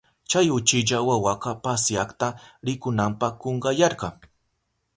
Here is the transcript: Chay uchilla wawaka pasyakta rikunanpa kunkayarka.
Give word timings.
Chay 0.29 0.47
uchilla 0.57 0.97
wawaka 1.07 1.51
pasyakta 1.63 2.27
rikunanpa 2.65 3.27
kunkayarka. 3.39 4.07